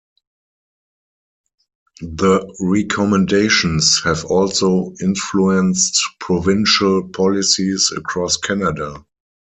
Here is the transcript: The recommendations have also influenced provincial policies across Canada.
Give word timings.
The 2.01 2.51
recommendations 2.59 4.01
have 4.03 4.25
also 4.25 4.95
influenced 4.99 5.95
provincial 6.19 7.07
policies 7.09 7.91
across 7.95 8.35
Canada. 8.37 9.05